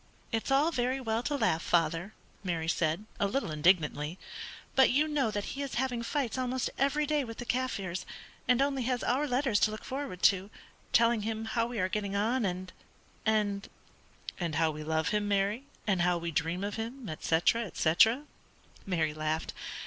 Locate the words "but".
4.73-4.89